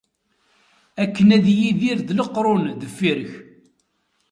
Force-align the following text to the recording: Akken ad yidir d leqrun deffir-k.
Akken 1.03 1.27
ad 1.35 1.45
yidir 1.57 1.99
d 2.07 2.09
leqrun 2.19 2.63
deffir-k. 2.81 3.31